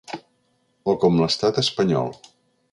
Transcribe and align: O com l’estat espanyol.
O 0.93 0.95
com 1.05 1.21
l’estat 1.25 1.61
espanyol. 1.65 2.13